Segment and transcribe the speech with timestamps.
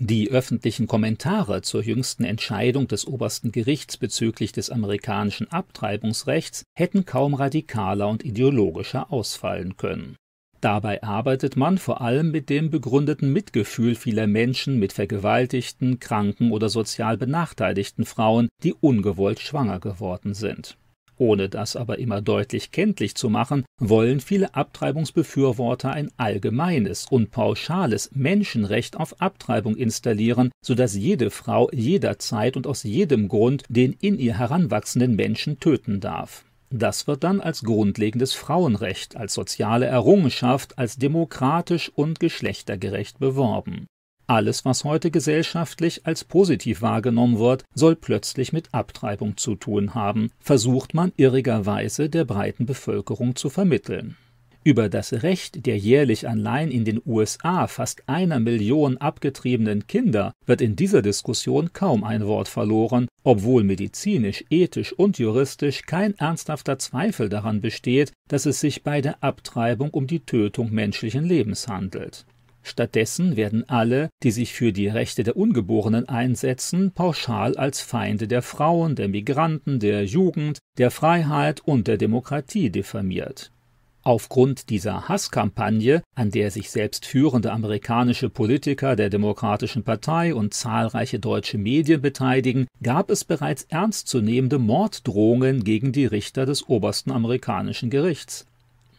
[0.00, 7.34] Die öffentlichen Kommentare zur jüngsten Entscheidung des obersten Gerichts bezüglich des amerikanischen Abtreibungsrechts hätten kaum
[7.34, 10.16] radikaler und ideologischer ausfallen können.
[10.60, 16.70] Dabei arbeitet man vor allem mit dem begründeten Mitgefühl vieler Menschen mit vergewaltigten, kranken oder
[16.70, 20.76] sozial benachteiligten Frauen, die ungewollt schwanger geworden sind.
[21.16, 28.10] Ohne das aber immer deutlich kenntlich zu machen, wollen viele Abtreibungsbefürworter ein allgemeines und pauschales
[28.14, 34.18] Menschenrecht auf Abtreibung installieren, so dass jede Frau jederzeit und aus jedem Grund den in
[34.18, 36.44] ihr heranwachsenden Menschen töten darf.
[36.70, 43.86] Das wird dann als grundlegendes Frauenrecht, als soziale Errungenschaft, als demokratisch und geschlechtergerecht beworben.
[44.26, 50.30] Alles, was heute gesellschaftlich als positiv wahrgenommen wird, soll plötzlich mit Abtreibung zu tun haben,
[50.40, 54.16] versucht man irrigerweise der breiten Bevölkerung zu vermitteln.
[54.66, 60.62] Über das Recht der jährlich allein in den USA fast einer Million abgetriebenen Kinder wird
[60.62, 67.28] in dieser Diskussion kaum ein Wort verloren, obwohl medizinisch, ethisch und juristisch kein ernsthafter Zweifel
[67.28, 72.24] daran besteht, dass es sich bei der Abtreibung um die Tötung menschlichen Lebens handelt.
[72.66, 78.40] Stattdessen werden alle, die sich für die Rechte der Ungeborenen einsetzen, pauschal als Feinde der
[78.40, 83.52] Frauen, der Migranten, der Jugend, der Freiheit und der Demokratie diffamiert.
[84.02, 91.18] Aufgrund dieser Hasskampagne, an der sich selbst führende amerikanische Politiker der Demokratischen Partei und zahlreiche
[91.18, 98.46] deutsche Medien beteiligen, gab es bereits ernstzunehmende Morddrohungen gegen die Richter des obersten amerikanischen Gerichts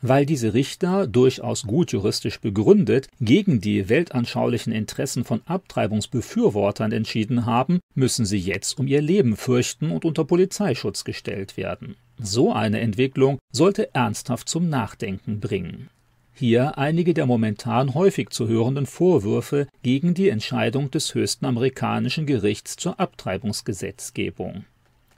[0.07, 7.79] weil diese Richter, durchaus gut juristisch begründet, gegen die weltanschaulichen Interessen von Abtreibungsbefürwortern entschieden haben,
[7.93, 11.95] müssen sie jetzt um ihr Leben fürchten und unter Polizeischutz gestellt werden.
[12.17, 15.89] So eine Entwicklung sollte ernsthaft zum Nachdenken bringen.
[16.33, 22.75] Hier einige der momentan häufig zu hörenden Vorwürfe gegen die Entscheidung des höchsten amerikanischen Gerichts
[22.75, 24.65] zur Abtreibungsgesetzgebung.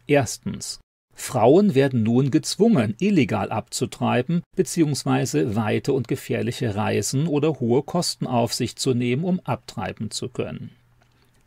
[0.05, 0.79] Erstens
[1.19, 5.55] Frauen werden nun gezwungen, illegal abzutreiben bzw.
[5.55, 10.69] weite und gefährliche Reisen oder hohe Kosten auf sich zu nehmen, um abtreiben zu können.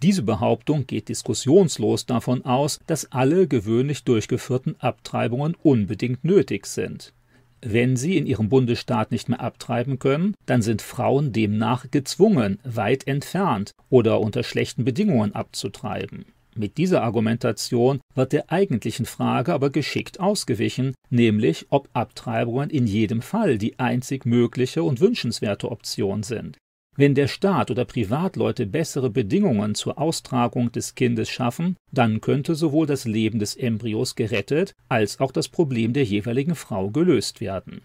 [0.02, 7.14] Diese Behauptung geht diskussionslos davon aus, dass alle gewöhnlich durchgeführten Abtreibungen unbedingt nötig sind.
[7.62, 13.06] Wenn sie in ihrem Bundesstaat nicht mehr abtreiben können, dann sind Frauen demnach gezwungen, weit
[13.06, 16.24] entfernt oder unter schlechten Bedingungen abzutreiben.
[16.56, 23.22] Mit dieser Argumentation wird der eigentlichen Frage aber geschickt ausgewichen, nämlich ob Abtreibungen in jedem
[23.22, 26.58] Fall die einzig mögliche und wünschenswerte Option sind.
[26.96, 32.86] Wenn der Staat oder Privatleute bessere Bedingungen zur Austragung des Kindes schaffen, dann könnte sowohl
[32.86, 37.80] das Leben des Embryos gerettet als auch das Problem der jeweiligen Frau gelöst werden.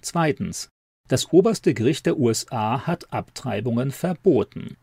[0.00, 0.68] Zweitens.
[1.08, 4.76] Das oberste Gericht der USA hat Abtreibungen verboten.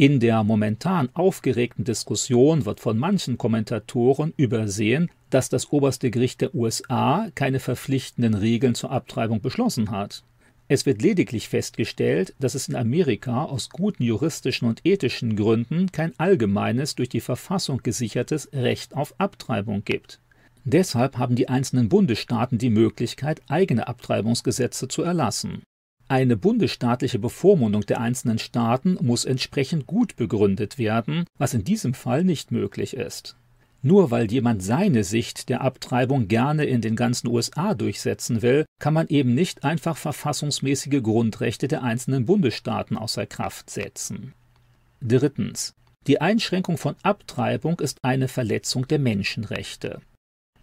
[0.00, 6.54] In der momentan aufgeregten Diskussion wird von manchen Kommentatoren übersehen, dass das oberste Gericht der
[6.54, 10.24] USA keine verpflichtenden Regeln zur Abtreibung beschlossen hat.
[10.68, 16.18] Es wird lediglich festgestellt, dass es in Amerika aus guten juristischen und ethischen Gründen kein
[16.18, 20.18] allgemeines durch die Verfassung gesichertes Recht auf Abtreibung gibt.
[20.64, 25.62] Deshalb haben die einzelnen Bundesstaaten die Möglichkeit, eigene Abtreibungsgesetze zu erlassen.
[26.10, 32.24] Eine bundesstaatliche Bevormundung der einzelnen Staaten muss entsprechend gut begründet werden, was in diesem Fall
[32.24, 33.36] nicht möglich ist.
[33.80, 38.92] Nur weil jemand seine Sicht der Abtreibung gerne in den ganzen USA durchsetzen will, kann
[38.92, 44.32] man eben nicht einfach verfassungsmäßige Grundrechte der einzelnen Bundesstaaten außer Kraft setzen.
[45.00, 45.74] Drittens.
[46.08, 50.00] Die Einschränkung von Abtreibung ist eine Verletzung der Menschenrechte.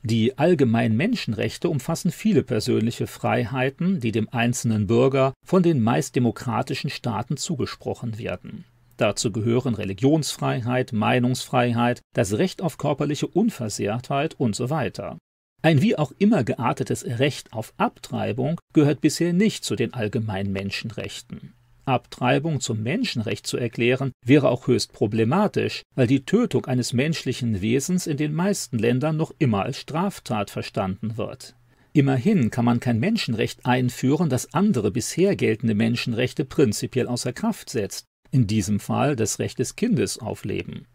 [0.03, 6.90] Die allgemeinen Menschenrechte umfassen viele persönliche Freiheiten, die dem einzelnen Bürger von den meist demokratischen
[6.90, 8.66] Staaten zugesprochen werden.
[8.97, 15.18] Dazu gehören Religionsfreiheit, Meinungsfreiheit, das Recht auf körperliche Unversehrtheit und so weiter.
[15.62, 21.53] Ein wie auch immer geartetes Recht auf Abtreibung gehört bisher nicht zu den allgemeinen Menschenrechten.
[21.88, 28.07] Abtreibung zum Menschenrecht zu erklären, wäre auch höchst problematisch, weil die Tötung eines menschlichen Wesens
[28.07, 31.56] in den meisten Ländern noch immer als Straftat verstanden wird.
[31.94, 38.06] Immerhin kann man kein Menschenrecht einführen, das andere bisher geltende Menschenrechte prinzipiell außer Kraft setzt,
[38.30, 40.86] in diesem Fall das Recht des Kindes auf Leben.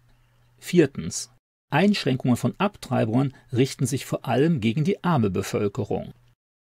[0.58, 1.30] Viertens.
[1.70, 6.12] Einschränkungen von Abtreibungen richten sich vor allem gegen die arme Bevölkerung.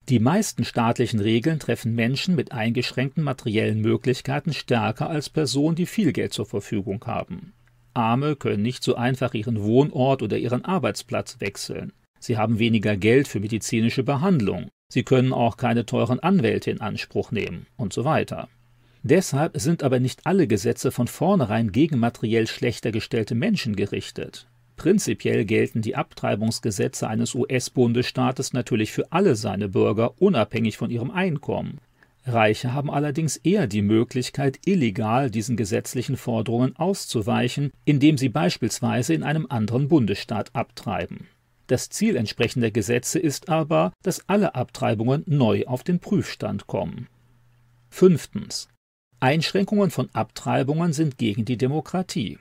[0.10, 6.12] Die meisten staatlichen Regeln treffen Menschen mit eingeschränkten materiellen Möglichkeiten stärker als Personen, die viel
[6.12, 7.54] Geld zur Verfügung haben.
[7.94, 11.94] Arme können nicht so einfach ihren Wohnort oder ihren Arbeitsplatz wechseln.
[12.20, 14.70] Sie haben weniger Geld für medizinische Behandlung.
[14.90, 18.50] Sie können auch keine teuren Anwälte in Anspruch nehmen und so weiter.
[19.04, 24.48] Deshalb sind aber nicht alle Gesetze von vornherein gegen materiell schlechter gestellte Menschen gerichtet.
[24.76, 31.80] Prinzipiell gelten die Abtreibungsgesetze eines US-Bundesstaates natürlich für alle seine Bürger, unabhängig von ihrem Einkommen.
[32.26, 39.24] Reiche haben allerdings eher die Möglichkeit, illegal diesen gesetzlichen Forderungen auszuweichen, indem sie beispielsweise in
[39.24, 41.28] einem anderen Bundesstaat abtreiben.
[41.68, 47.08] Das Ziel entsprechender Gesetze ist aber, dass alle Abtreibungen neu auf den Prüfstand kommen.
[47.90, 48.70] Fünftens.
[49.20, 52.38] Einschränkungen von Abtreibungen sind gegen die Demokratie.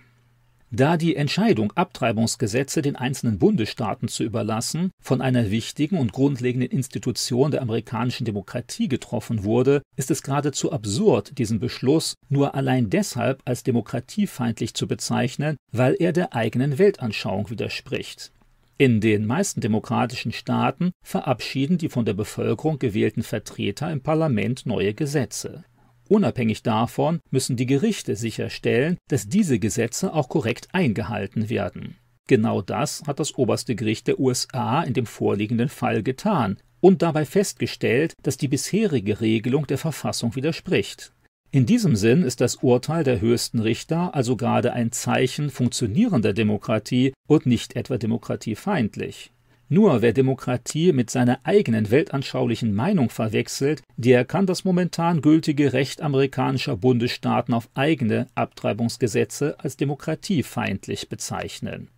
[0.75, 7.51] Da die Entscheidung, Abtreibungsgesetze den einzelnen Bundesstaaten zu überlassen, von einer wichtigen und grundlegenden Institution
[7.51, 13.65] der amerikanischen Demokratie getroffen wurde, ist es geradezu absurd, diesen Beschluss nur allein deshalb als
[13.65, 18.33] demokratiefeindlich zu bezeichnen, weil er der eigenen Weltanschauung widerspricht.
[18.79, 24.95] In den meisten demokratischen Staaten verabschieden die von der Bevölkerung gewählten Vertreter im Parlament neue
[24.95, 25.65] Gesetze.
[26.13, 31.97] Unabhängig davon müssen die Gerichte sicherstellen, dass diese Gesetze auch korrekt eingehalten werden.
[32.29, 37.25] Genau das hat das oberste Gericht der USA in dem vorliegenden Fall getan und dabei
[37.25, 41.15] festgestellt, dass die bisherige Regelung der Verfassung widerspricht.
[41.51, 47.15] In diesem Sinn ist das Urteil der höchsten Richter also gerade ein Zeichen funktionierender Demokratie
[47.27, 49.33] und nicht etwa demokratiefeindlich.
[49.73, 56.03] Nur wer Demokratie mit seiner eigenen weltanschaulichen Meinung verwechselt, der kann das momentan gültige Recht
[56.03, 61.89] amerikanischer Bundesstaaten auf eigene Abtreibungsgesetze als demokratiefeindlich bezeichnen.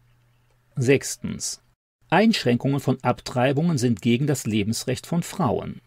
[0.76, 1.62] Sechstens.
[2.10, 5.80] Einschränkungen von Abtreibungen sind gegen das Lebensrecht von Frauen.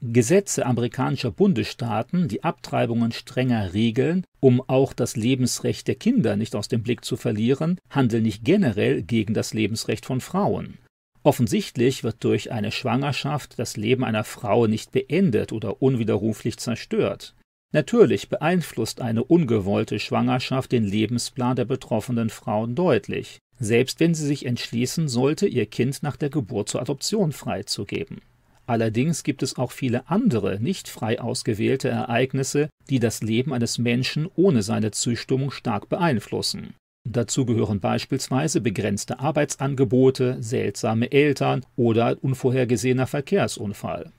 [0.00, 6.68] Gesetze amerikanischer Bundesstaaten, die Abtreibungen strenger regeln, um auch das Lebensrecht der Kinder nicht aus
[6.68, 10.78] dem Blick zu verlieren, handeln nicht generell gegen das Lebensrecht von Frauen.
[11.26, 17.34] Offensichtlich wird durch eine Schwangerschaft das Leben einer Frau nicht beendet oder unwiderruflich zerstört.
[17.72, 24.46] Natürlich beeinflusst eine ungewollte Schwangerschaft den Lebensplan der betroffenen Frauen deutlich, selbst wenn sie sich
[24.46, 28.20] entschließen sollte, ihr Kind nach der Geburt zur Adoption freizugeben.
[28.68, 34.28] Allerdings gibt es auch viele andere, nicht frei ausgewählte Ereignisse, die das Leben eines Menschen
[34.36, 36.74] ohne seine Zustimmung stark beeinflussen.
[37.08, 44.12] Dazu gehören beispielsweise begrenzte Arbeitsangebote, seltsame Eltern oder ein unvorhergesehener Verkehrsunfall.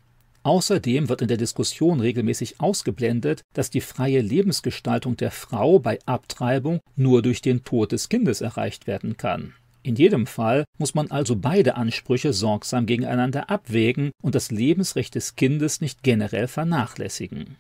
[0.43, 6.79] Außerdem wird in der Diskussion regelmäßig ausgeblendet, dass die freie Lebensgestaltung der Frau bei Abtreibung
[6.95, 9.53] nur durch den Tod des Kindes erreicht werden kann.
[9.83, 15.35] In jedem Fall muss man also beide Ansprüche sorgsam gegeneinander abwägen und das Lebensrecht des
[15.35, 17.57] Kindes nicht generell vernachlässigen.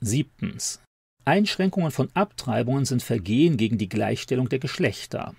[0.00, 0.80] Siebtens.
[1.28, 5.34] Einschränkungen von Abtreibungen sind Vergehen gegen die Gleichstellung der Geschlechter.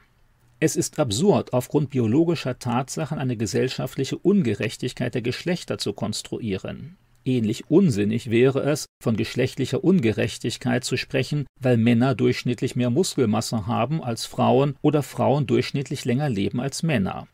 [0.60, 6.98] Es ist absurd, aufgrund biologischer Tatsachen eine gesellschaftliche Ungerechtigkeit der Geschlechter zu konstruieren.
[7.26, 14.04] Ähnlich unsinnig wäre es, von geschlechtlicher Ungerechtigkeit zu sprechen, weil Männer durchschnittlich mehr Muskelmasse haben
[14.04, 17.28] als Frauen oder Frauen durchschnittlich länger leben als Männer.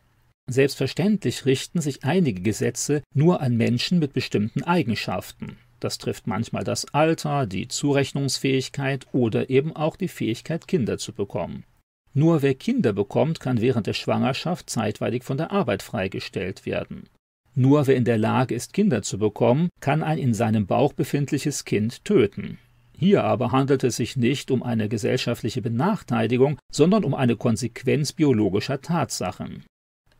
[0.48, 5.58] Selbstverständlich richten sich einige Gesetze nur an Menschen mit bestimmten Eigenschaften.
[5.86, 11.64] Das trifft manchmal das Alter, die Zurechnungsfähigkeit oder eben auch die Fähigkeit, Kinder zu bekommen.
[12.12, 17.08] Nur wer Kinder bekommt, kann während der Schwangerschaft zeitweilig von der Arbeit freigestellt werden.
[17.54, 21.66] Nur wer in der Lage ist, Kinder zu bekommen, kann ein in seinem Bauch befindliches
[21.66, 22.58] Kind töten.
[22.98, 28.82] Hier aber handelt es sich nicht um eine gesellschaftliche Benachteiligung, sondern um eine Konsequenz biologischer
[28.82, 29.66] Tatsachen.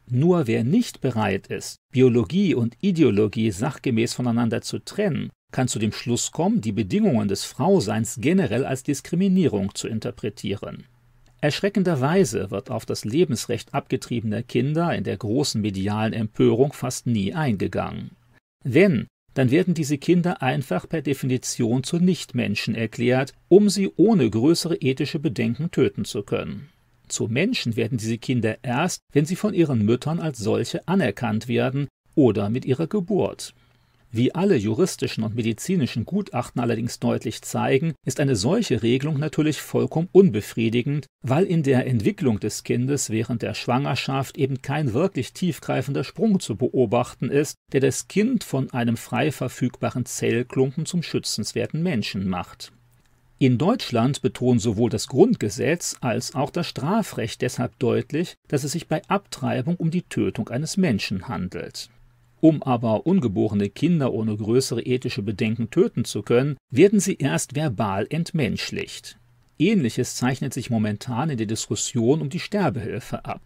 [0.08, 5.94] Nur wer nicht bereit ist, Biologie und Ideologie sachgemäß voneinander zu trennen kann zu dem
[5.94, 10.84] Schluss kommen, die Bedingungen des Frauseins generell als Diskriminierung zu interpretieren.
[11.40, 18.12] Erschreckenderweise wird auf das Lebensrecht abgetriebener Kinder in der großen medialen Empörung fast nie eingegangen.
[18.66, 24.76] Wenn, dann werden diese Kinder einfach per Definition zu Nichtmenschen erklärt, um sie ohne größere
[24.76, 26.68] ethische Bedenken töten zu können.
[27.08, 31.88] Zu Menschen werden diese Kinder erst, wenn sie von ihren Müttern als solche anerkannt werden
[32.14, 33.54] oder mit ihrer Geburt.
[34.18, 40.08] Wie alle juristischen und medizinischen Gutachten allerdings deutlich zeigen, ist eine solche Regelung natürlich vollkommen
[40.14, 46.40] unbefriedigend, weil in der Entwicklung des Kindes während der Schwangerschaft eben kein wirklich tiefgreifender Sprung
[46.40, 52.72] zu beobachten ist, der das Kind von einem frei verfügbaren Zellklumpen zum schützenswerten Menschen macht.
[53.38, 58.88] In Deutschland betonen sowohl das Grundgesetz als auch das Strafrecht deshalb deutlich, dass es sich
[58.88, 61.90] bei Abtreibung um die Tötung eines Menschen handelt.
[62.42, 68.06] Um aber ungeborene Kinder ohne größere ethische Bedenken töten zu können, werden sie erst verbal
[68.10, 69.18] entmenschlicht.
[69.58, 73.42] Ähnliches zeichnet sich momentan in der Diskussion um die Sterbehilfe ab.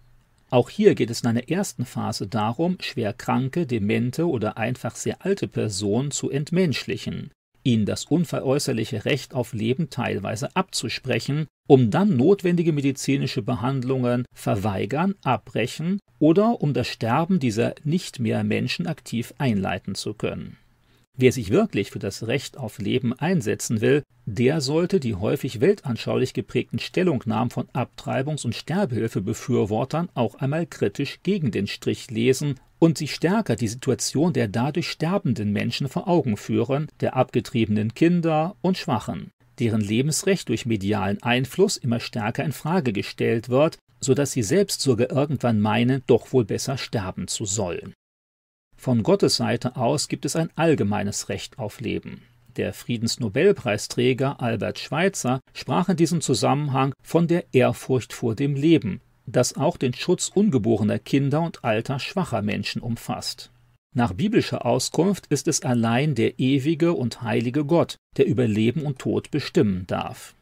[0.50, 5.24] Auch hier geht es in einer ersten Phase darum, schwer kranke, demente oder einfach sehr
[5.24, 7.32] alte Personen zu entmenschlichen.
[7.64, 16.00] Ihnen das unveräußerliche Recht auf Leben teilweise abzusprechen, um dann notwendige medizinische Behandlungen verweigern, abbrechen
[16.20, 20.58] oder um das Sterben dieser nicht mehr Menschen aktiv einleiten zu können.
[21.22, 26.34] Wer sich wirklich für das Recht auf Leben einsetzen will, der sollte die häufig weltanschaulich
[26.34, 33.14] geprägten Stellungnahmen von Abtreibungs- und Sterbehilfebefürwortern auch einmal kritisch gegen den Strich lesen und sich
[33.14, 39.32] stärker die Situation der dadurch sterbenden Menschen vor Augen führen, der abgetriebenen Kinder und Schwachen,
[39.60, 44.80] deren Lebensrecht durch medialen Einfluss immer stärker in Frage gestellt wird, so dass sie selbst
[44.80, 47.94] sogar irgendwann meinen, doch wohl besser sterben zu sollen.
[48.80, 52.22] Von Gottes Seite aus gibt es ein allgemeines Recht auf Leben.
[52.56, 59.58] Der Friedensnobelpreisträger Albert Schweitzer sprach in diesem Zusammenhang von der Ehrfurcht vor dem Leben, das
[59.58, 63.52] auch den Schutz ungeborener Kinder und alter schwacher Menschen umfasst.
[63.94, 68.98] Nach biblischer Auskunft ist es allein der ewige und heilige Gott, der über Leben und
[68.98, 70.36] Tod bestimmen darf.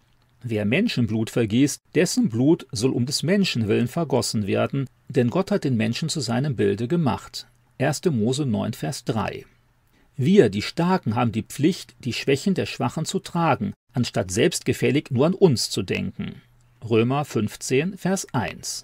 [0.43, 5.63] Wer Menschenblut vergießt, dessen Blut soll um des Menschen willen vergossen werden, denn Gott hat
[5.63, 7.47] den Menschen zu seinem Bilde gemacht.
[7.79, 8.05] 1.
[8.05, 9.45] Mose 9, Vers 3.
[10.15, 15.27] Wir, die Starken, haben die Pflicht, die Schwächen der Schwachen zu tragen, anstatt selbstgefällig nur
[15.27, 16.41] an uns zu denken.
[16.83, 18.83] Römer 15, Vers 1.